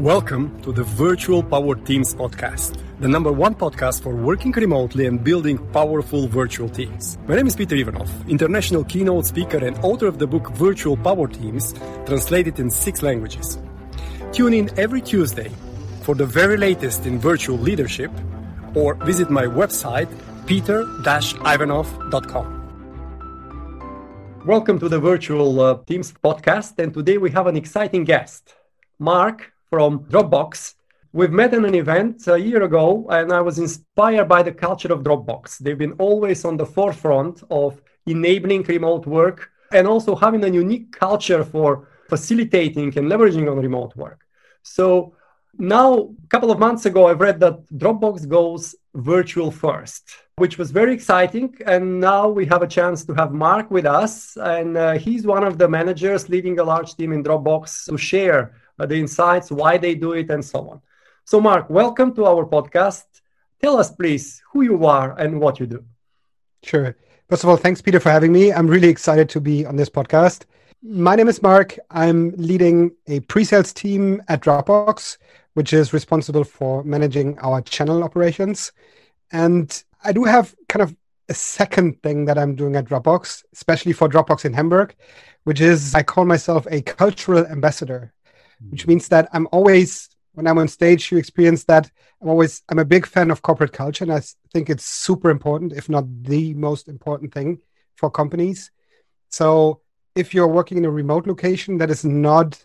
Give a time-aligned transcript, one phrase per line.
[0.00, 5.22] Welcome to the Virtual Power Teams podcast, the number one podcast for working remotely and
[5.22, 7.18] building powerful virtual teams.
[7.28, 11.28] My name is Peter Ivanov, international keynote speaker and author of the book Virtual Power
[11.28, 11.74] Teams,
[12.06, 13.58] translated in six languages.
[14.32, 15.50] Tune in every Tuesday
[16.00, 18.10] for the very latest in virtual leadership
[18.74, 20.08] or visit my website
[20.46, 22.56] peter-ivanov.com.
[24.46, 28.54] Welcome to the Virtual uh, Teams podcast, and today we have an exciting guest,
[28.98, 30.74] Marc from Dropbox.
[31.12, 34.92] We've met in an event a year ago, and I was inspired by the culture
[34.92, 35.58] of Dropbox.
[35.58, 40.92] They've been always on the forefront of enabling remote work and also having a unique
[40.92, 44.20] culture for facilitating and leveraging on remote work.
[44.62, 45.14] So
[45.58, 50.70] now, a couple of months ago, I've read that Dropbox goes virtual first, which was
[50.70, 51.56] very exciting.
[51.66, 54.36] And now we have a chance to have Marc with us.
[54.36, 58.54] And uh, he's one of the managers leading a large team in Dropbox to share
[58.80, 60.80] Uh, the insights, why they do it, and so on.
[61.26, 63.04] So, Marc, welcome to our podcast.
[63.60, 65.84] Tell us, please, who you are and what you do.
[66.62, 66.96] Sure.
[67.28, 68.54] First of all, thanks, Peter, for having me.
[68.54, 70.46] I'm really excited to be on this podcast.
[70.82, 71.78] My name is Marc.
[71.90, 75.18] I'm leading a pre sales team at Dropbox,
[75.52, 78.72] which is responsible for managing our channel operations.
[79.30, 80.96] And I do have kind of
[81.28, 84.94] a second thing that I'm doing at Dropbox, especially for Dropbox in Hamburg,
[85.44, 88.14] which is I call myself a cultural ambassador,
[88.68, 92.78] which means that I'm always, when I'm on stage, you experience that I'm always, I'm
[92.78, 94.04] a big fan of corporate culture.
[94.04, 94.20] And I
[94.52, 97.60] think it's super important, if not the most important thing
[97.96, 98.70] for companies.
[99.30, 99.80] So
[100.14, 102.64] if you're working in a remote location that is not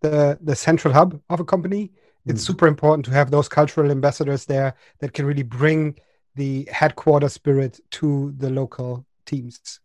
[0.00, 1.92] the, the central hub of a company,
[2.26, 2.46] it's mm.
[2.46, 5.98] super important to have those cultural ambassadors there that can really bring
[6.34, 9.80] the headquarter spirit to the local teams.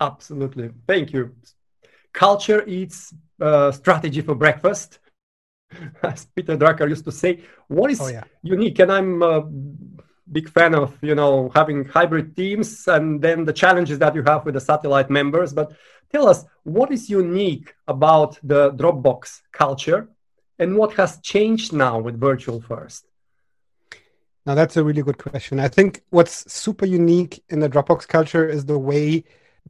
[0.00, 0.70] Absolutely.
[0.86, 1.34] Thank you.
[2.16, 5.00] Culture eats uh, strategy for breakfast,
[6.02, 7.40] as Peter Drucker used to say.
[7.68, 8.24] What is oh, yeah.
[8.42, 8.78] unique?
[8.78, 9.42] And I'm a
[10.32, 14.46] big fan of you know having hybrid teams and then the challenges that you have
[14.46, 15.52] with the satellite members.
[15.52, 15.76] But
[16.10, 20.08] tell us what is unique about the Dropbox culture
[20.58, 23.06] and what has changed now with virtual first?
[24.46, 25.60] Now, that's a really good question.
[25.60, 29.24] I think what's super unique in the Dropbox culture is the way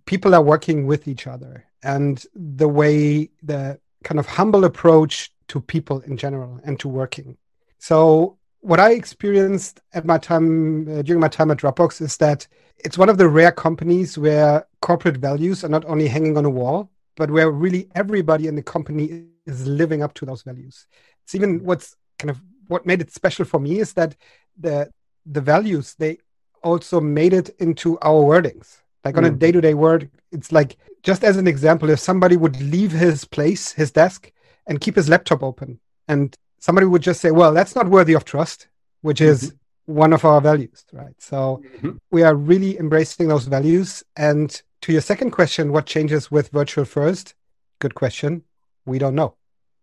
[0.04, 5.60] people are working with each other and the way the kind of humble approach to
[5.60, 7.36] people in general and to working.
[7.78, 12.48] So, what I experienced at my time uh, during my time at Dropbox is that
[12.78, 16.50] it's one of the rare companies where corporate values are not only hanging on a
[16.50, 20.86] wall, but where really everybody in the company is living up to those values.
[21.24, 24.16] It's even what's kind of what made it special for me is that
[24.58, 24.90] the
[25.24, 26.18] the values they
[26.62, 28.78] also made it into our wordings.
[29.06, 29.28] Like on mm.
[29.28, 33.72] a day-to-day word, it's like just as an example, if somebody would leave his place,
[33.72, 34.33] his desk,
[34.67, 35.78] and keep his laptop open,
[36.09, 38.69] and somebody would just say, "Well, that's not worthy of trust,"
[39.03, 39.31] which mm-hmm.
[39.31, 39.55] is
[39.87, 41.15] one of our values, right?
[41.19, 41.93] So mm-hmm.
[42.11, 44.03] we are really embracing those values.
[44.17, 44.49] And
[44.83, 47.34] to your second question, what changes with virtual first?
[47.78, 48.43] Good question
[48.84, 49.34] we don't know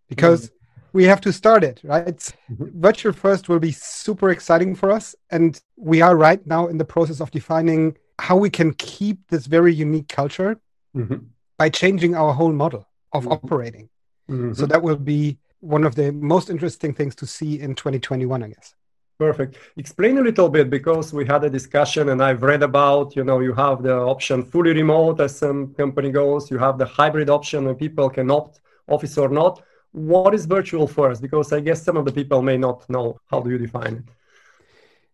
[0.10, 0.98] because mm-hmm.
[0.98, 2.18] we have to start it, right?
[2.18, 2.82] Mm-hmm.
[2.82, 5.16] Virtual first will be super exciting for us.
[5.32, 9.46] And we are right now in the process of defining how we can keep this
[9.46, 10.59] very unique culture
[10.96, 11.18] mm-hmm.
[11.57, 13.34] by changing our whole model of mm-hmm.
[13.34, 13.90] operating.
[14.29, 14.53] Mm-hmm.
[14.53, 18.50] So that will be one of the most interesting things to see in 2021, I
[18.50, 18.75] guess.
[19.19, 19.57] Perfect.
[19.78, 23.40] Explain a little bit because we had a discussion and I've read about, you know,
[23.40, 27.66] you have the option fully remote as some company goes, you have the hybrid option
[27.66, 29.62] where people can opt office or not.
[29.91, 31.22] What is virtual first?
[31.22, 33.19] Because I guess some of the people may not know.
[33.30, 34.03] How do you define it?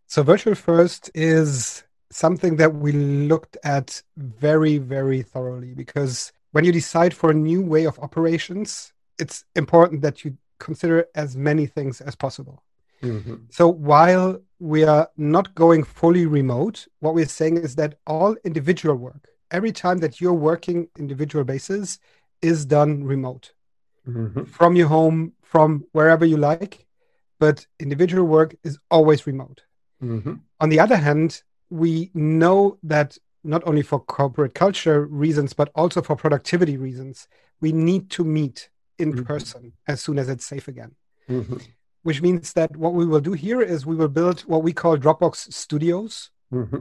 [0.07, 6.71] So, virtual first is something that we looked at very, very thoroughly because when you
[6.71, 12.01] decide for a new way of operations, it's important that you consider as many things
[12.01, 12.63] as possible.
[13.03, 13.35] Mm-hmm.
[13.49, 18.95] So, while we are not going fully remote, what we're saying is that all individual
[18.95, 21.99] work, every time that you're working individual basis,
[22.41, 23.53] is done remote
[24.07, 24.43] mm-hmm.
[24.43, 26.85] from your home, from wherever you like.
[27.39, 29.63] But individual work is always remote.
[30.03, 30.33] Mm-hmm.
[30.59, 36.01] On the other hand, we know that not only for corporate culture reasons, but also
[36.01, 37.27] for productivity reasons,
[37.61, 39.23] we need to meet in mm-hmm.
[39.23, 40.95] person as soon as it's safe again.
[41.29, 41.57] Mm-hmm.
[42.03, 44.97] Which means that what we will do here is we will build what we call
[44.97, 46.77] Dropbox studios mm-hmm.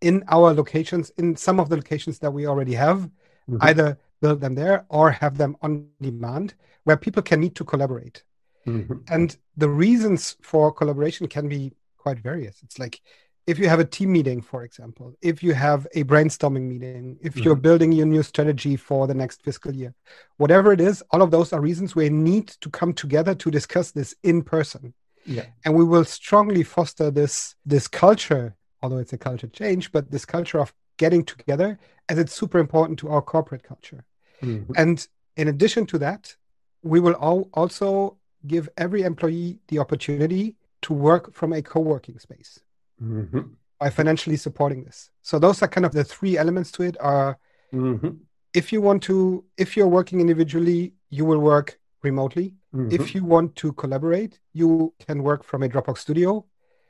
[0.00, 3.58] in our locations, in some of the locations that we already have, mm-hmm.
[3.60, 6.54] either build them there or have them on demand
[6.84, 8.22] where people can meet to collaborate.
[8.66, 8.98] Mm-hmm.
[9.08, 12.62] And the reasons for collaboration can be quite various.
[12.62, 13.00] It's like
[13.46, 17.34] if you have a team meeting, for example, if you have a brainstorming meeting, if
[17.34, 17.44] Mhm.
[17.44, 19.94] you're building your new strategy for the next fiscal year,
[20.36, 23.92] whatever it is, all of those are reasons we need to come together to discuss
[23.92, 24.94] this in person.
[25.24, 25.46] Yeah.
[25.64, 30.24] And we will strongly foster this this culture, although it's a culture change, but this
[30.24, 31.78] culture of getting together
[32.08, 34.04] as it's super important to our corporate culture.
[34.42, 34.72] Mhm.
[34.76, 36.36] And in addition to that,
[36.82, 42.60] we will all also give every employee the opportunity to work from a co-working space
[43.02, 43.50] Mhm.
[43.78, 45.10] by financially supporting this.
[45.22, 47.38] So those are kind of the three elements to it are
[47.72, 48.18] Mhm.
[48.54, 52.54] if you want to if you're working individually, you will work remotely.
[52.74, 52.92] Mhm.
[52.92, 56.46] If you want to collaborate, you can work from a Dropbox studio.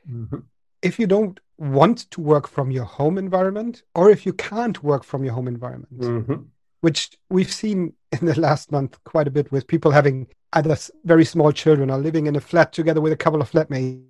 [0.09, 0.43] Mhm.
[0.81, 5.03] If you don't want to work from your home environment or if you can't work
[5.03, 6.45] from your home environment, Mhm.
[6.81, 11.25] which we've seen in the last month quite a bit with people having either very
[11.25, 14.03] small children or living in a flat together with a couple of flatmates.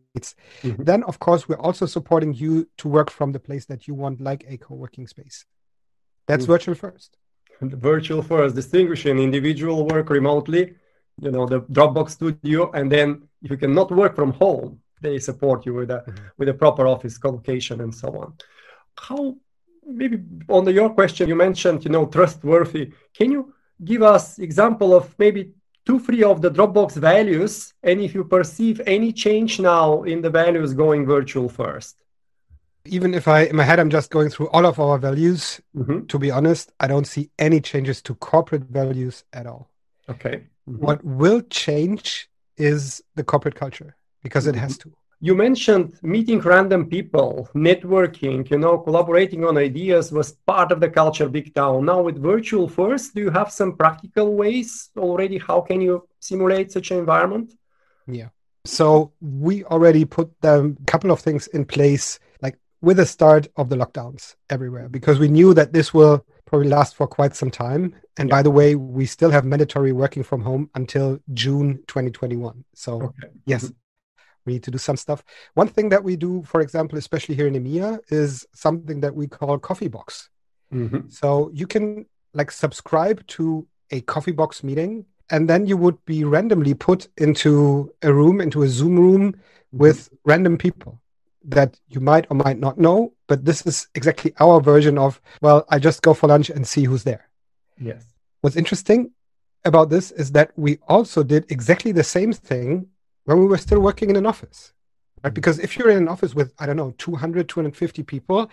[0.63, 0.85] Mhm.
[0.89, 4.15] Then, of course, we're also supporting you to work from the place that you want,
[4.29, 5.37] like a co working space.
[6.27, 6.53] That's Mhm.
[6.55, 7.09] virtual first.
[7.61, 10.63] The virtual first, distinguishing individual work remotely,
[11.25, 13.07] you know, the Dropbox studio, and then
[13.43, 14.69] if you cannot work from home,
[15.01, 16.31] they support you with a Mhm.
[16.39, 18.29] with a proper office collocation and so on.
[19.07, 19.21] How
[20.01, 20.17] maybe
[20.49, 22.91] on the, your question you mentioned, you know, trustworthy.
[23.17, 23.41] Can you
[23.91, 25.41] give us example of maybe
[25.87, 30.29] two, three of the Dropbox values, and if you perceive any change now in the
[30.29, 31.95] values going virtual first?
[32.97, 36.07] Even if I, in my head, I'm just going through all of our values, Mhm.
[36.11, 39.63] to be honest, I don't see any changes to corporate values at all.
[40.13, 40.35] Okay.
[40.69, 40.79] Mhm.
[40.85, 42.81] What will change is
[43.15, 43.91] the corporate culture
[44.25, 44.89] because it has to.
[45.19, 50.89] You mentioned meeting random people networking you know collaborating on ideas was part of the
[50.89, 55.59] culture big town now with virtual first do you have some practical ways already how
[55.59, 57.51] can you simulate such an environment
[58.07, 58.29] Yeah.
[58.65, 63.69] So we already put a couple of things in place, like with the start of
[63.69, 67.95] the lockdowns everywhere, because we knew that this will probably last for quite some time.
[68.17, 72.63] And by the way, we still have mandatory working from home until June 2021.
[72.73, 73.75] So okay yes, mm-hmm.
[74.47, 75.23] We need to do some stuff.
[75.53, 79.27] One thing that we do, for example, especially here in EMEA, is something that we
[79.27, 80.29] call coffee box.
[80.73, 81.11] Mhm.
[81.11, 86.23] So you can like subscribe to a coffee box meeting, and then you would be
[86.23, 89.35] randomly put into a room, into a Zoom room
[89.71, 90.99] with random people
[91.43, 93.13] that you might or might not know.
[93.27, 96.85] But this is exactly our version of, well, I just go for lunch and see
[96.85, 97.25] who's there.
[97.89, 98.03] yes
[98.41, 99.11] What's interesting
[99.65, 102.87] about this is that we also did exactly the same thing
[103.27, 104.73] when we were still working in an office.
[105.23, 105.33] Right?
[105.33, 108.49] Because if you're in an office with, I don't know, 200, 250 people,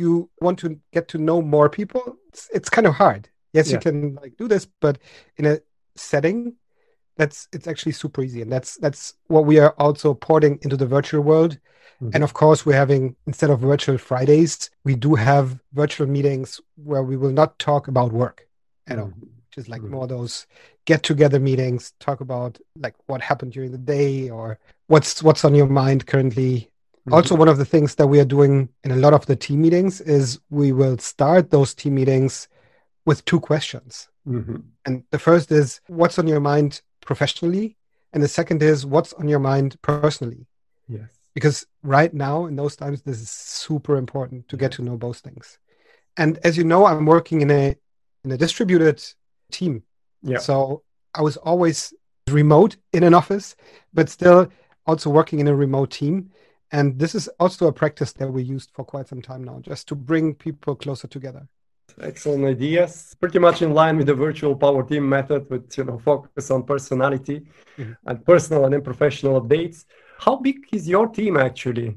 [0.00, 2.02] you want to get to know more people.
[2.28, 3.28] It's, it's kind of hard.
[3.52, 3.74] Yes, Yeah.
[3.76, 4.98] you can like do this, but
[5.38, 5.60] in a
[5.94, 6.54] setting,
[7.16, 8.42] that's it's actually super easy.
[8.42, 11.52] And that's that's what we are also porting into the virtual world.
[12.02, 12.10] Mhm.
[12.14, 17.02] And of course, we're having instead of virtual Fridays, we do have virtual meetings where
[17.10, 18.38] we will not talk about work
[18.92, 19.12] at all
[19.46, 19.90] which is like Mhm.
[19.94, 20.46] more those
[20.86, 25.54] get together meetings talk about like what happened during the day or what's what's on
[25.54, 26.70] your mind currently.
[27.08, 27.12] Mhm.
[27.16, 29.60] also one of the things that we are doing in a lot of the team
[29.62, 32.48] meetings is we will start those team meetings
[33.04, 34.08] with two questions.
[34.28, 34.62] Mhm.
[34.86, 37.76] and the first is what's on your mind professionally?
[38.12, 40.42] And the second is what's on your mind personally?
[40.88, 41.10] Yes.
[41.36, 45.18] Because right now in those times this is super important to get to know both
[45.26, 45.58] things.
[46.16, 47.64] And as you know i'm working in a
[48.24, 48.98] in a distributed
[49.52, 49.74] team
[50.22, 50.38] yeah.
[50.38, 50.82] So
[51.14, 51.94] i was always
[52.30, 53.56] remote in an office
[53.94, 54.48] but still
[54.86, 56.30] also working in a remote team.
[56.72, 59.86] And this is also a practice that we used for quite some time now just
[59.88, 61.48] to bring people closer together.
[62.00, 63.14] Excellent ideas.
[63.20, 66.64] Pretty much in line with the virtual power team method with you know focus on
[66.64, 67.38] personality
[67.78, 67.96] Mhm.
[68.06, 69.84] and personal and then professional updates.
[70.18, 71.96] How big is your team actually?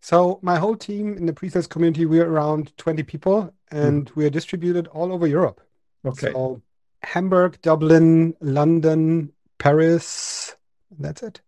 [0.00, 4.30] So my whole team in the pre-sales community we're around 20 people and we are
[4.30, 5.60] distributed all over europe.
[6.04, 6.30] Okay.
[6.32, 6.62] So
[7.04, 10.54] Hamburg, Dublin, London, Paris.
[10.98, 11.40] That's it.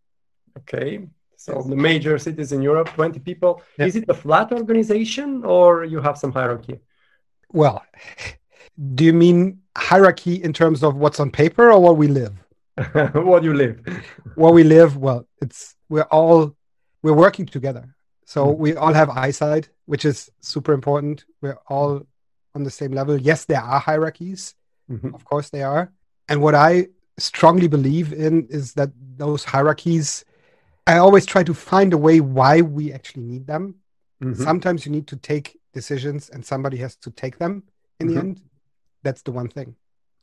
[0.59, 3.87] okay so the major cities in europe 20 people Yeah.
[3.89, 6.77] is it a flat organization or you have some hierarchy
[7.53, 7.79] Well,
[8.97, 12.35] do you mean hierarchy in terms of what's on paper or what we live?
[13.31, 13.77] what you live
[14.43, 15.61] what we live, well, it's
[15.93, 16.41] we're all
[17.05, 17.85] we're working together.
[18.35, 18.59] So Mm.
[18.65, 20.17] we all have eyesight, which is
[20.53, 21.17] super important.
[21.43, 21.93] We're all
[22.57, 23.15] on the same level.
[23.31, 24.41] Yes, there are hierarchies.
[24.91, 25.15] Mhm.
[25.15, 25.93] Of course they are.
[26.29, 26.89] And what I
[27.19, 30.25] strongly believe in is that those hierarchies,
[30.87, 33.77] I always try to find a way why we actually need them.
[34.23, 34.37] Mhm.
[34.37, 37.65] Sometimes you need to take decisions and somebody has to take them
[38.01, 38.13] in Mhm.
[38.15, 38.43] the end.
[39.03, 39.77] That's the one thing.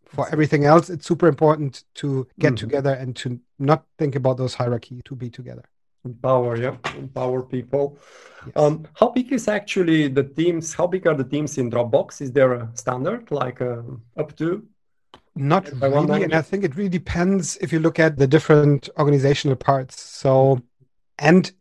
[0.06, 2.58] For everything else, it's super important to get Mhm.
[2.58, 5.64] together and to not think about those hierarchy to be together.
[6.06, 7.98] Empower, yeah, empower people.
[8.46, 8.54] Yes.
[8.58, 10.74] Um, how big is actually the teams?
[10.74, 12.22] How big are the teams in Dropbox?
[12.22, 13.82] Is there a standard like uh,
[14.18, 14.68] up to?
[15.36, 16.34] Not really, and?
[16.36, 20.00] I think it really depends if you look at the different organizational parts.
[20.02, 20.62] So,
[21.20, 21.52] and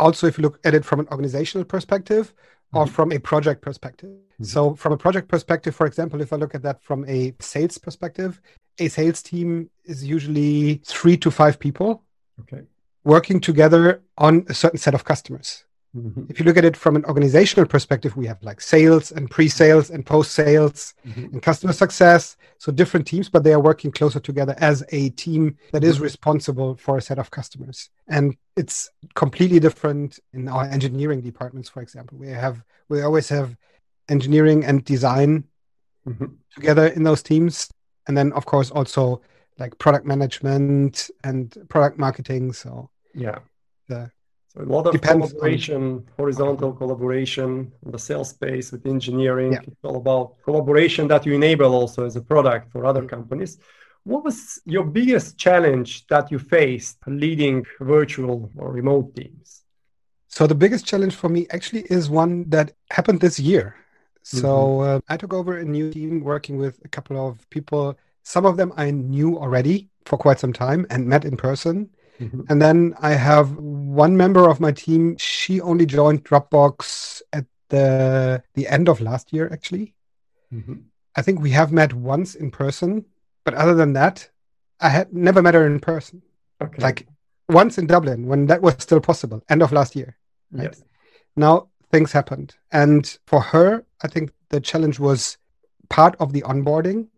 [0.00, 2.34] also if you look at it from an organizational perspective
[2.72, 2.90] or Mhm.
[2.90, 4.10] from a project perspective.
[4.40, 4.46] Mhm.
[4.46, 7.78] So, from a project perspective, for example, if I look at that from a sales
[7.78, 8.40] perspective,
[8.78, 12.02] a sales team is usually three to five people
[12.40, 12.62] Okay.
[13.04, 15.64] Working together on a certain set of customers.
[15.96, 16.28] Mhm.
[16.28, 19.90] If you look at it from an organizational perspective, we have like sales and pre-sales
[19.90, 21.32] and post-sales Mhm.
[21.34, 22.36] and customer success.
[22.58, 26.02] So different teams, but they are working closer together as a team that is Mhm.
[26.02, 27.90] responsible for a set of customers.
[28.08, 32.18] And it's completely different in our engineering departments, for example.
[32.18, 33.56] We have we always have
[34.08, 35.44] engineering and design
[36.06, 36.36] Mhm.
[36.54, 37.70] together in those teams.
[38.06, 39.22] And then of course also
[39.58, 42.52] like product management and product marketing.
[42.52, 43.38] So Yeah.
[43.88, 44.10] the
[44.52, 45.82] So a lot of Depends on- collaboration,
[46.16, 47.48] horizontal collaboration
[47.84, 49.52] in the sales space with engineering.
[49.52, 49.60] Yeah.
[49.68, 53.08] It's all about collaboration that you enable also as a product for other Mhm.
[53.16, 53.52] companies.
[54.04, 54.38] What was
[54.74, 59.62] your biggest challenge that you faced leading virtual or remote teams?
[60.28, 62.66] So the biggest challenge for me actually is one that
[62.96, 63.66] happened this year.
[64.22, 67.84] So uh, I took over a new team working with a couple of people.
[68.22, 69.76] Some of them I knew already
[70.08, 71.76] for quite some time and met in person.
[72.20, 72.46] Mhm.
[72.48, 75.16] And then I have one member of my team.
[75.18, 79.94] She only joined Dropbox at the the end of last year, actually.
[80.52, 80.84] Mhm.
[81.16, 83.04] I think we have met once in person,
[83.44, 84.30] but other than that,
[84.80, 86.22] I had never met her in person.
[86.60, 86.82] Okay.
[86.82, 87.06] Like
[87.48, 90.16] once in Dublin when that was still possible, end of last year.
[90.52, 90.64] right?
[90.70, 90.82] yes.
[91.36, 95.36] now things happened and for her i think the challenge was
[95.88, 97.08] part of the onboarding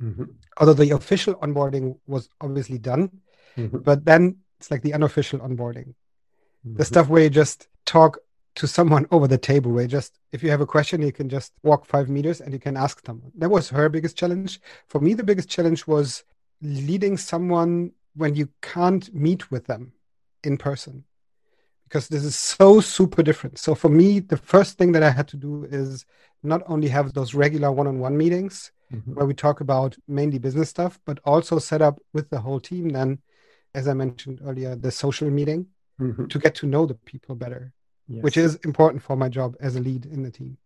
[0.00, 0.28] Mhm.
[0.58, 3.02] although the official onboarding was obviously done
[3.56, 3.82] Mhm.
[3.88, 4.22] but then
[4.62, 5.88] it's like the unofficial onboarding
[6.64, 6.86] the Mhm.
[6.92, 8.12] stuff where you just talk
[8.60, 11.28] to someone over the table where you just if you have a question you can
[11.28, 14.52] just walk five meters and you can ask them that was her biggest challenge
[14.92, 16.22] for me the biggest challenge was
[16.88, 17.72] leading someone
[18.14, 19.82] when you can't meet with them
[20.48, 20.94] in person
[21.86, 25.26] because this is so super different so for me the first thing that i had
[25.32, 26.06] to do is
[26.52, 28.56] not only have those regular one-on-one meetings
[28.94, 29.14] Mhm.
[29.16, 32.84] where we talk about mainly business stuff, but also set up with the whole team
[32.98, 33.10] then,
[33.74, 35.66] as I mentioned earlier, the social meeting
[36.00, 36.28] Mhm.
[36.28, 37.72] to get to know the people better,
[38.08, 38.22] Yes.
[38.22, 40.56] which is important for my job as a lead in the team.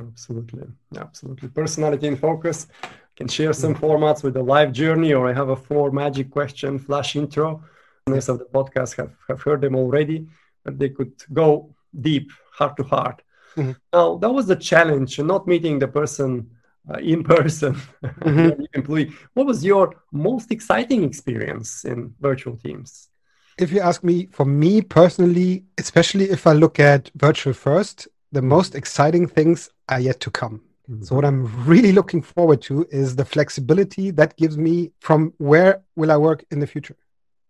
[0.00, 0.66] Absolutely.
[0.96, 1.48] Absolutely.
[1.48, 2.66] Personality in focus.
[3.14, 6.78] Can share some formats with the live journey, or I have a four magic question
[6.78, 7.62] flash intro.
[8.06, 10.28] Listeners of the podcast have, have heard them already,
[10.64, 13.22] but they could go deep, heart to heart.
[13.54, 13.76] Mhm.
[13.92, 16.50] Now, that was the challenge, not meeting the person
[16.90, 17.74] uh, in person,
[18.20, 18.66] Mhm.
[18.74, 19.12] employee.
[19.34, 23.08] What was your most exciting experience in virtual teams?
[23.58, 28.42] If you ask me, for me personally, especially if I look at virtual first, the
[28.42, 30.62] most exciting things are yet to come.
[31.02, 35.82] So what I'm really looking forward to is the flexibility that gives me from where
[35.96, 36.96] will I work in the future.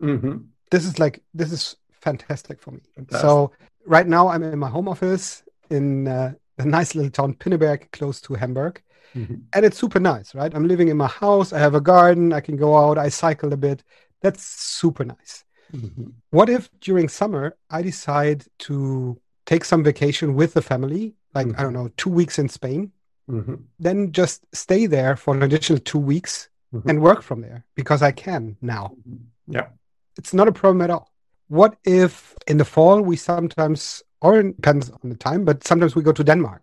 [0.01, 0.45] Mhm.
[0.71, 2.81] This is like this is fantastic for me.
[2.95, 3.21] Fantastic.
[3.23, 3.53] So
[3.87, 8.21] right now I'm in my home office in uh, the nice little town Pinneberg, close
[8.23, 8.83] to Hamburg,
[9.14, 9.42] Mhm.
[9.54, 10.54] and it's super nice, right?
[10.54, 11.52] I'm living in my house.
[11.52, 12.33] I have a garden.
[12.33, 12.97] I can go out.
[13.07, 13.83] I cycle a bit.
[14.23, 14.42] That's
[14.81, 15.45] super nice.
[15.73, 16.12] Mhm.
[16.31, 18.75] What if during summer I decide to
[19.47, 22.92] take some vacation with the family, like I don't know, two weeks in Spain,
[23.31, 23.59] Mhm.
[23.78, 26.88] then just stay there for an additional two weeks Mhm.
[26.88, 28.85] and work from there because I can now.
[29.47, 29.69] Yeah.
[30.19, 31.07] It's not a problem at all.
[31.49, 35.95] What if in the fall we sometimes, or it depends on the time, but sometimes
[35.97, 36.62] we go to Denmark.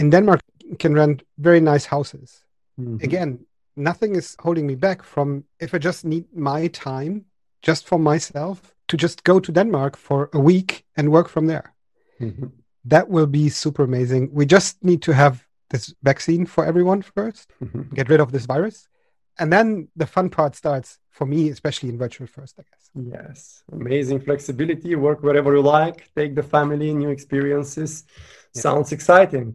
[0.00, 0.40] In Denmark,
[0.76, 2.44] can rent very nice houses.
[2.78, 3.02] Mhm.
[3.02, 3.46] Again,
[3.76, 7.24] nothing is holding me back from if I just need my time
[7.62, 11.74] just for myself to just go to Denmark for a week and work from there.
[12.20, 12.52] Mhm.
[12.84, 14.30] That will be super amazing.
[14.32, 17.94] We just need to have this vaccine for everyone first, Mhm.
[17.94, 18.88] get rid of this virus.
[19.38, 22.90] And then the fun part starts for me, especially in virtual first, I guess.
[22.94, 24.94] Yes, amazing flexibility.
[24.96, 26.10] Work wherever you like.
[26.16, 28.04] Take the family, new experiences.
[28.54, 28.62] Yeah.
[28.62, 29.46] Sounds exciting.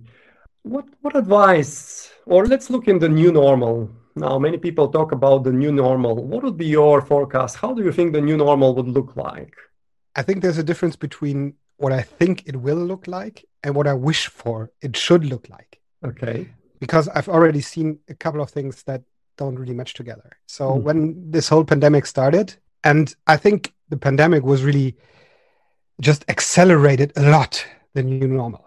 [0.64, 2.10] What what advice?
[2.26, 3.90] Or let's look in the new normal.
[4.16, 6.16] Now, many people talk about the new normal.
[6.16, 7.58] What would be your forecast?
[7.58, 9.56] How do you think the new normal would look like?
[10.16, 13.88] I think there's a difference between what I think it will look like and what
[13.88, 15.82] I wish for it should look like.
[16.06, 16.50] Okay.
[16.80, 19.02] Because I've already seen a couple of things that
[19.38, 20.38] don't really match together.
[20.46, 20.84] So Mhm.
[20.84, 24.96] when this whole pandemic started, and I think the pandemic was really
[26.00, 28.66] just accelerated a lot the new normal.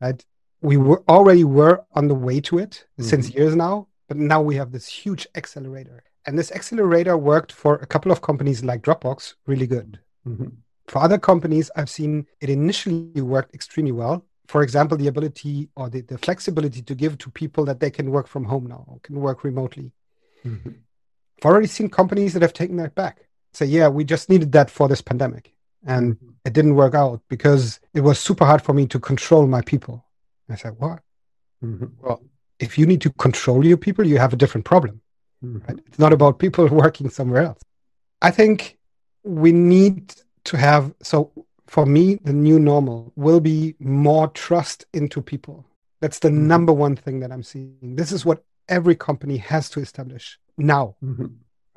[0.00, 0.24] Right?
[0.60, 4.56] We were already were on the way to it since years now, but now we
[4.56, 6.02] have this huge accelerator.
[6.26, 10.00] And this accelerator worked for a couple of companies like Dropbox really good.
[10.26, 10.52] Mhm.
[10.88, 14.24] For other companies, I've seen it initially worked extremely well.
[14.46, 18.10] For example, the ability or the, the flexibility to give to people that they can
[18.10, 19.92] work from home now, or can work remotely.
[20.44, 20.70] Mm-hmm.
[21.38, 23.28] I've already seen companies that have taken that back.
[23.52, 25.54] Say, yeah, we just needed that for this pandemic.
[25.86, 26.30] And mm-hmm.
[26.44, 30.04] it didn't work out because it was super hard for me to control my people.
[30.48, 31.00] I said, what?
[31.64, 31.86] Mm-hmm.
[32.00, 32.22] Well,
[32.58, 35.00] if you need to control your people, you have a different problem.
[35.44, 35.58] Mm-hmm.
[35.66, 35.78] Right?
[35.86, 37.60] It's not about people working somewhere else.
[38.22, 38.78] I think
[39.22, 40.14] we need
[40.44, 41.32] to have, so
[41.66, 45.66] for me, the new normal will be more trust into people.
[46.00, 46.46] That's the mm-hmm.
[46.46, 47.76] number one thing that I'm seeing.
[47.82, 50.96] This is what every company has to establish now.
[51.04, 51.26] Mm-hmm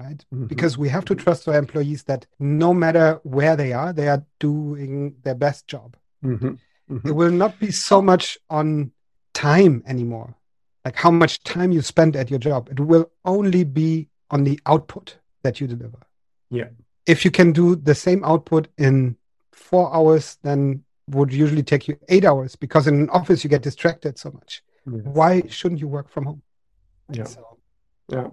[0.02, 0.26] right?
[0.34, 0.46] Mm-hmm.
[0.46, 4.26] Because we have to trust our employees that no matter where they are, they are
[4.40, 5.96] doing their best job.
[6.92, 7.08] Mm-hmm.
[7.08, 8.92] It will not be so much on
[9.34, 10.36] time anymore,
[10.84, 12.70] like how much time you spend at your job.
[12.70, 16.00] It will only be on the output that you deliver.
[16.50, 16.68] Yeah.
[17.06, 19.16] If you can do the same output in
[19.54, 23.62] four hours, then would usually take you eight hours because in an office you get
[23.62, 24.62] distracted so much.
[24.86, 25.02] Yes.
[25.04, 26.42] Why shouldn't you work from home?
[27.12, 27.24] Yeah.
[27.24, 27.58] So,
[28.10, 28.28] yeah.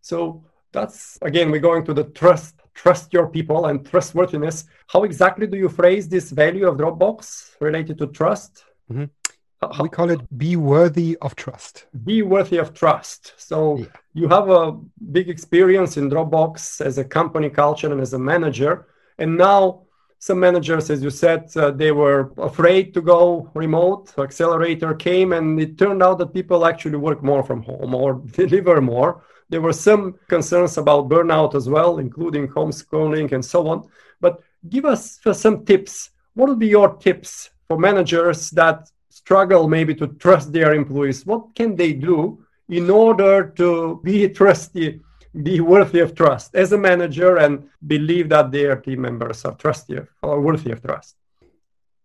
[0.00, 4.64] So that's again we're going to the trust trust your people and trustworthiness.
[4.88, 8.64] How exactly do you phrase this value of dropbox related to trust?
[8.90, 9.82] Mm-hmm.
[9.82, 11.86] we call it be worthy of trust.
[12.04, 13.34] Be worthy of trust.
[13.36, 13.86] So yeah.
[14.14, 14.72] you have a
[15.12, 18.86] big experience in dropbox as a company culture and as a manager.
[19.18, 19.82] And now
[20.18, 24.12] some managers as you said uh, they were afraid to go remote.
[24.18, 28.80] Accelerator came and it turned out that people actually work more from home or deliver
[28.80, 33.86] more there were some concerns about burnout as well, including homeschooling and so on.
[34.18, 36.08] But give us some tips.
[36.32, 41.26] What would be your tips for managers that struggle maybe to trust their employees?
[41.26, 45.02] What can they do in order to be trusty,
[45.42, 49.98] be worthy of trust as a manager and believe that their team members are trusty
[50.22, 51.16] or worthy of trust?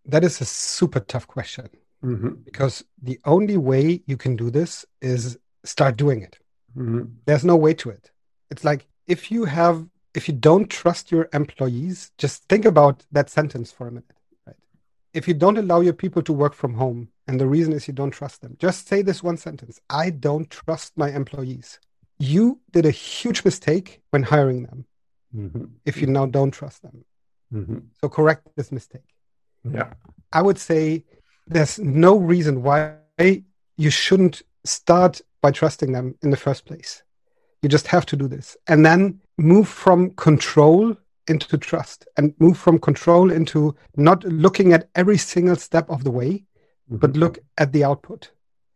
[0.04, 1.70] That is a super tough question
[2.04, 2.42] mm-hmm.
[2.44, 6.39] because the only way you can do this is start doing it.
[6.77, 7.03] Mm-hmm.
[7.25, 8.12] There's no way to it.
[8.51, 13.29] It's like if you have, if you don't trust your employees, just think about that
[13.29, 14.12] sentence for a minute.
[14.46, 14.55] Right?
[15.13, 17.93] If you don't allow your people to work from home, and the reason is you
[17.93, 21.80] don't trust them, just say this one sentence I don't trust my employees.
[22.19, 24.86] You did a huge mistake when hiring them
[25.36, 25.65] mm-hmm.
[25.86, 27.06] if you now don't trust them.
[27.54, 27.80] Mm-hmm.
[28.02, 29.13] So correct this mistake.
[29.63, 29.93] Yeah.
[30.34, 31.04] I would say
[31.45, 32.95] there's no reason why
[33.78, 37.03] you shouldn't start by trusting them in the first place.
[37.62, 38.57] You just have to do this.
[38.67, 40.97] And then move from control
[41.29, 46.12] into trust and move from control into not looking at every single step of the
[46.12, 46.97] way, mm-hmm.
[46.97, 48.31] but look at the output.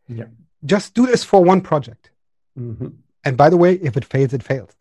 [0.07, 0.29] Yeah.
[0.63, 2.11] Just do this for one project.
[2.57, 2.87] Mm-hmm.
[3.25, 4.75] And by the way, if it fails, it fails.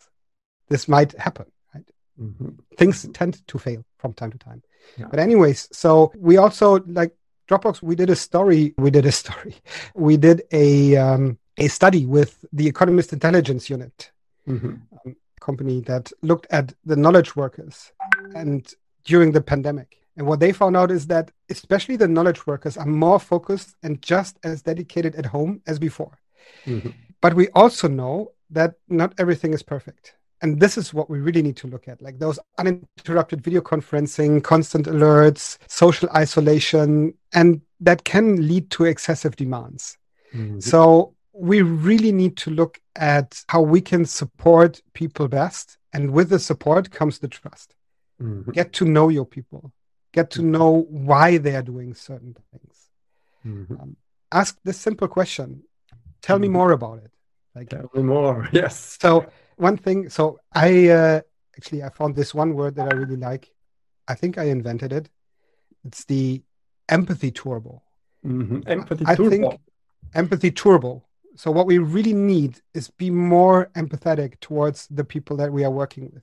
[0.68, 1.88] This might happen, right?
[2.22, 2.50] Mm-hmm.
[2.76, 4.62] Things tend to fail from time to time.
[4.96, 5.08] Yeah.
[5.10, 7.12] But anyways, so we also like
[7.50, 8.74] Dropbox, we did a story.
[8.78, 9.56] We did a story.
[9.94, 14.10] We did a um, a study with the Economist Intelligence Unit,
[14.48, 14.74] mm-hmm.
[15.06, 17.92] um, company that looked at the knowledge workers
[18.34, 18.72] and
[19.04, 19.96] during the pandemic.
[20.16, 24.02] And what they found out is that especially the knowledge workers are more focused and
[24.02, 26.18] just as dedicated at home as before.
[26.66, 26.90] Mm-hmm.
[27.20, 30.14] But we also know that not everything is perfect.
[30.42, 34.42] And this is what we really need to look at like those uninterrupted video conferencing,
[34.42, 39.98] constant alerts, social isolation, and that can lead to excessive demands.
[40.34, 40.60] Mm-hmm.
[40.60, 45.78] So we really need to look at how we can support people best.
[45.92, 47.74] And with the support comes the trust.
[48.22, 48.50] Mm-hmm.
[48.52, 49.72] Get to know your people,
[50.12, 52.76] get to know why they are doing certain things.
[53.46, 53.80] Mm-hmm.
[53.80, 53.96] Um,
[54.30, 55.62] ask this simple question
[56.20, 56.42] Tell mm-hmm.
[56.42, 57.10] me more about it.
[57.54, 58.48] Like, Tell me more.
[58.52, 58.98] Yes.
[59.00, 59.26] So,
[59.56, 61.20] one thing, so I uh,
[61.56, 63.50] actually I found this one word that I really like.
[64.06, 65.08] I think I invented it.
[65.86, 66.42] It's the
[66.88, 67.82] empathy turbo.
[68.26, 68.60] Mm-hmm.
[68.66, 69.30] Empathy I, turbo.
[69.30, 69.60] think
[70.14, 71.04] empathy turbo
[71.40, 75.70] so what we really need is be more empathetic towards the people that we are
[75.70, 76.22] working with,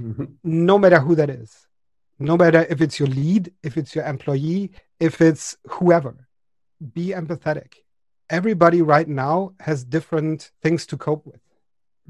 [0.00, 0.24] mm-hmm.
[0.44, 1.66] no matter who that is,
[2.18, 6.26] no matter if it's your lead, if it's your employee, if it's whoever.
[6.94, 7.74] Be empathetic.
[8.30, 11.42] Everybody right now has different things to cope with.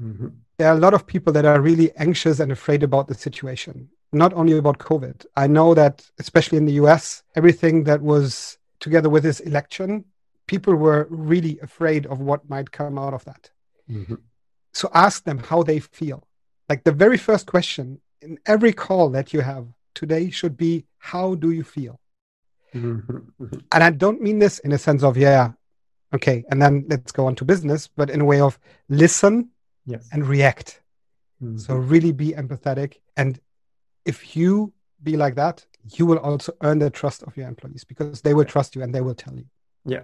[0.01, 0.27] Mm-hmm.
[0.57, 3.89] There are a lot of people that are really anxious and afraid about the situation,
[4.13, 5.25] not only about COVID.
[5.35, 10.05] I know that, especially in the US, everything that was together with this election
[10.47, 13.51] people were really afraid of what might come out of that.
[13.89, 14.15] Mm-hmm.
[14.73, 16.27] So ask them how they feel.
[16.69, 21.35] Like the very first question in every call that you have today should be, How
[21.35, 21.99] do you feel?
[22.73, 23.59] Mm-hmm.
[23.71, 25.51] And I don't mean this in a sense of, yeah,
[26.13, 29.49] okay, and then let's go on to business, but in a way of listen
[29.85, 30.07] yes.
[30.11, 30.81] and react.
[31.41, 31.57] Mm-hmm.
[31.57, 32.97] So really be empathetic.
[33.15, 33.39] And
[34.05, 38.21] if you be like that, you will also earn the trust of your employees because
[38.21, 39.45] they will trust you and they will tell you.
[39.85, 40.03] Yeah.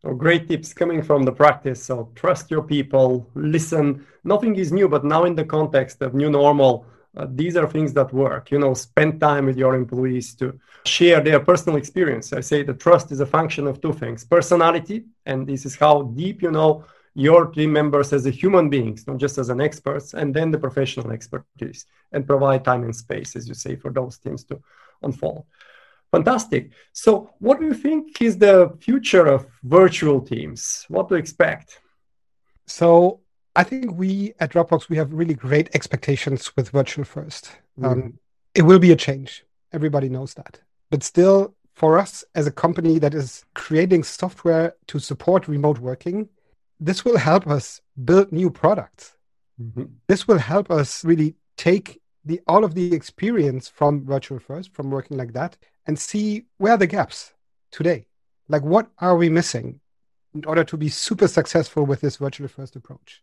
[0.00, 1.82] So great tips coming from the practice.
[1.82, 4.06] So trust your people, listen.
[4.22, 7.92] Nothing is new, but now in the context of new normal, uh, these are things
[7.94, 8.52] that work.
[8.52, 12.32] You know, spend time with your employees to share their personal experience.
[12.32, 16.02] I say the trust is a function of two things personality, and this is how
[16.02, 16.84] deep you know
[17.14, 20.58] your team members as a human beings, not just as an experts, and then the
[20.58, 24.60] professional expertise, and provide time and space, as you say, for those teams to
[25.02, 25.44] unfold.
[26.10, 26.70] Fantastic.
[26.92, 30.86] So, what do you think is the future of virtual teams?
[30.88, 31.80] What to expect?
[32.66, 33.20] So,
[33.54, 37.84] I think we at Dropbox we have really great expectations with virtual 1st mm-hmm.
[37.84, 38.18] um,
[38.54, 39.44] it will be a change.
[39.72, 44.98] Everybody knows that, but still, for us as a company that is creating software to
[44.98, 46.28] support remote working,
[46.80, 49.16] this will help us build new products.
[49.60, 49.84] Mm-hmm.
[50.06, 54.90] This will help us really take the all of the experience from virtual first, from
[54.90, 55.56] working like that,
[55.88, 57.32] and see where the gaps
[57.72, 58.06] today.
[58.48, 59.80] Like what are we missing
[60.34, 63.22] in order to be super successful with this virtual first approach?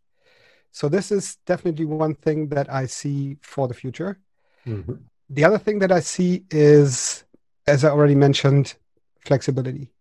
[0.71, 4.19] So this is definitely one thing that I see for the future.
[4.67, 4.95] Mm-hmm.
[5.29, 7.23] The other thing that I see is,
[7.65, 8.75] as I already mentioned,
[9.21, 9.91] flexibility.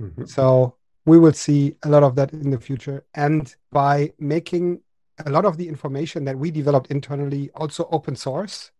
[0.00, 0.24] Mm-hmm.
[0.24, 0.74] So
[1.06, 3.04] we will see a lot of that in the future.
[3.14, 4.80] And by making
[5.24, 8.72] a lot of the information that we developed internally also open source,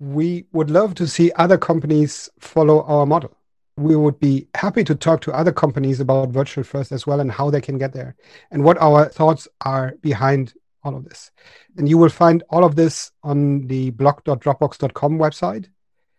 [0.00, 3.36] we would love to see other companies follow our model.
[3.76, 7.30] We would be happy to talk to other companies about virtual first as well and
[7.30, 8.16] how they can get there
[8.50, 11.30] and what our thoughts are behind all of this.
[11.76, 15.66] And you will find all of this on the blog.dropbox.com website,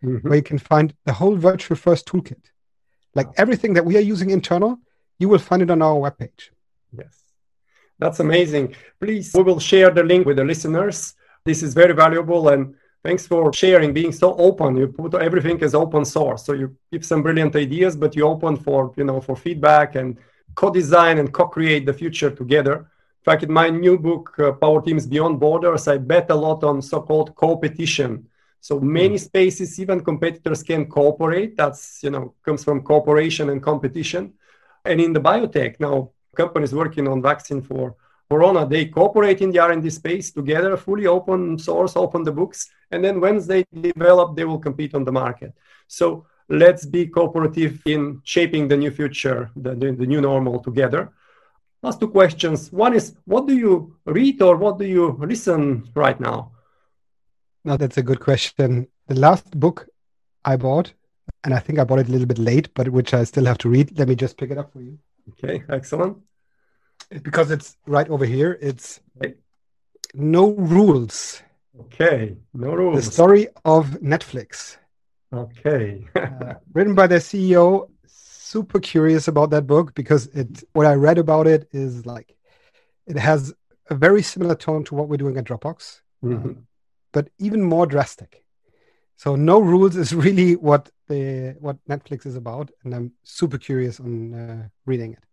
[0.04, 0.28] mm-hmm.
[0.28, 2.52] where you can find the whole virtual first toolkit.
[3.16, 4.78] Like everything that we are using internal,
[5.18, 6.50] you will find it on our webpage.
[6.96, 7.20] Yes.
[7.98, 8.76] That's amazing.
[9.00, 11.16] Please, we will share the link with the listeners.
[11.46, 14.78] This is very valuable and thanks for sharing, being so open.
[14.78, 16.46] You put everything as open source.
[16.46, 20.18] So you give some brilliant ideas, but you open for, you know, for feedback and
[20.56, 22.76] co-design and co-create the future together.
[22.76, 26.64] In fact, in my new book, uh, Power Teams Beyond Borders, I bet a lot
[26.64, 28.24] on so-called coopetition.
[28.60, 29.20] So many mm.
[29.20, 31.58] spaces, even competitors can cooperate.
[31.58, 34.34] That's, you know, comes from cooperation and competition.
[34.86, 37.96] And in the biotech, now companies working on vaccine for
[38.32, 42.60] corona, they cooperate in the R&D space together, fully open source, open the books.
[42.92, 45.52] And then once they develop, they will compete on the market.
[45.88, 46.06] So
[46.64, 51.02] let's be cooperative in shaping the new future, the, the, the new normal together.
[51.84, 52.72] Last two questions.
[52.72, 53.74] One is, what do you
[54.06, 56.52] read or what do you listen right now?
[57.66, 58.88] Now, that's a good question.
[59.08, 59.88] The last book
[60.46, 60.94] I bought
[61.44, 63.58] and I think I bought it a little bit late, but which I still have
[63.60, 63.98] to read.
[64.00, 64.98] Let me just pick it up for you.
[65.32, 66.18] Okay, excellent.
[67.24, 68.58] Because it's right over here.
[68.62, 69.00] It's.
[70.14, 71.42] No Rules.
[71.80, 73.06] Okay, No Rules.
[73.06, 74.78] The story of Netflix.
[75.34, 76.06] Okay.
[76.16, 77.90] uh, written by the CEO.
[78.06, 80.64] Super curious about that book because it.
[80.74, 82.36] What I read about it is like,
[83.08, 83.54] it has
[83.90, 86.54] a very similar tone to what we're doing at Dropbox, mm-hmm.
[87.14, 88.44] but even more drastic.
[89.16, 94.00] So no rules is really what the what Netflix is about, and I'm super curious
[94.00, 95.24] on uh, reading it.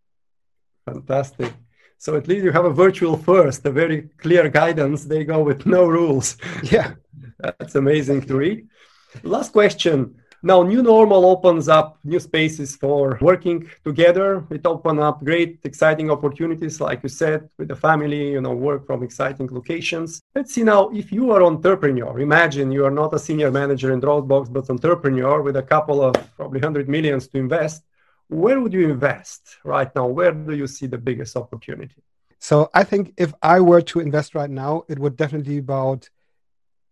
[0.87, 1.53] Fantastic.
[1.99, 5.05] So at least you have a virtual first, a very clear guidance.
[5.05, 6.37] They go with no rules.
[6.63, 6.95] Yeah,
[7.59, 8.69] that's amazing to read.
[9.23, 10.15] Last question.
[10.41, 14.47] Now, new normal opens up new spaces for working together.
[14.51, 18.87] It opens up great, exciting opportunities, like you said, with the family, you know, work
[18.87, 20.21] from exciting locations.
[20.37, 24.01] Let's see now, if you are entrepreneur, imagine you are not a senior manager in
[24.01, 27.83] Dropbox, but entrepreneur with a couple of probably hundred millions to invest.
[28.29, 30.07] Where would you invest right now?
[30.07, 32.03] Where do you see the biggest opportunity?
[32.39, 36.09] So I think if I were to invest right now, it would definitely be about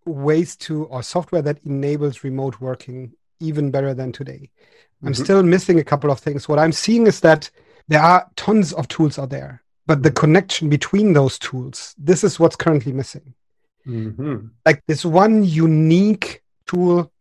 [0.05, 4.51] ways to or software that enables remote working even better than today.
[5.03, 5.23] I'm mm-hmm.
[5.23, 6.49] still missing a couple of things.
[6.49, 7.51] What I'm seeing is that
[7.89, 12.41] there are tons of tools out there, but the connection between those tools, this is
[12.41, 13.35] what's currently missing.
[13.87, 14.47] Mm-hmm.
[14.65, 17.13] Like this one unique tool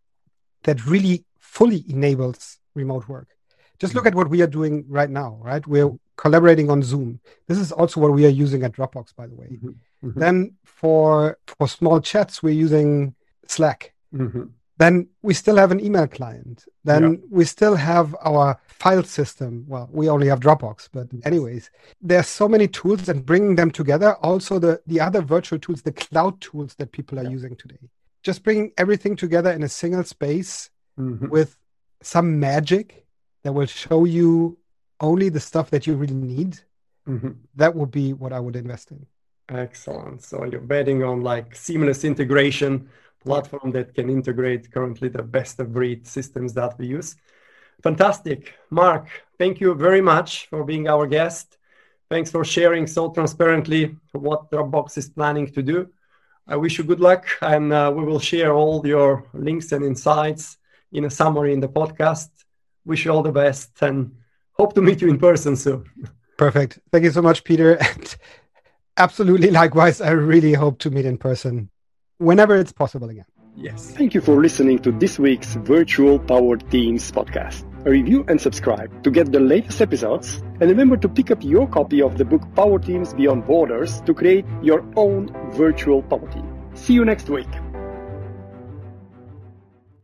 [0.63, 3.34] that really fully enables remote work.
[3.79, 5.65] Just look at what we are doing right now, right?
[5.67, 7.19] We're collaborating on Zoom.
[7.47, 9.47] This is also what we are using at Dropbox, by the way.
[9.51, 9.69] Mm-hmm.
[10.07, 10.19] mm-hmm.
[10.19, 13.15] Then for for small chats, we're using
[13.47, 13.93] Slack.
[14.13, 14.45] Mm-hmm
[14.77, 16.65] then we still have an email client.
[16.83, 17.19] Then yeah.
[17.29, 19.65] we still have our file system.
[19.67, 21.69] Well, we only have Dropbox, but anyways,
[22.01, 24.15] there's so many tools and bringing them together.
[24.15, 27.29] Also, the the other virtual tools, the cloud tools that people are yeah.
[27.29, 27.79] using today.
[28.21, 31.29] Just bringing everything together in a single space mm-hmm.
[31.29, 31.57] with
[32.01, 33.04] some magic
[33.45, 34.57] that will show you
[34.99, 36.59] only the stuff that you really need.
[37.07, 37.33] Mm-hmm.
[37.55, 39.05] That would be what I would invest in.
[39.49, 40.23] Excellent.
[40.23, 42.89] So you're betting on like seamless integration
[43.23, 47.17] platform that can integrate currently the best of breed systems that we use.
[47.83, 48.55] Fantastic.
[48.71, 51.59] Marc, thank you very much for being our guest.
[52.09, 55.89] Thanks for sharing so transparently what Dropbox is planning to do.
[56.47, 60.57] I wish you good luck, and uh, we will share all your links and insights
[60.91, 62.29] in a summary in the podcast.
[62.85, 64.11] Wish you all the best and
[64.53, 65.85] hope to meet you in person soon.
[66.37, 66.79] Perfect.
[66.91, 67.77] Thank you so much, Peter.
[67.95, 68.15] And
[68.97, 71.69] absolutely likewise, I really hope to meet in person
[72.17, 73.25] whenever it's possible again.
[73.57, 73.91] Yes.
[73.91, 77.63] Thank you for listening to this week's Virtual Power Teams podcast.
[77.85, 80.41] Review and subscribe to get the latest episodes.
[80.59, 84.13] And remember to pick up your copy of the book Power Teams Beyond Borders to
[84.13, 86.45] create your own virtual power team.
[86.73, 87.47] See you next week.